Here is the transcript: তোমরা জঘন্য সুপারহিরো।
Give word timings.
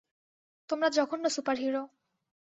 তোমরা 0.69 0.87
জঘন্য 0.89 1.25
সুপারহিরো। 1.29 1.83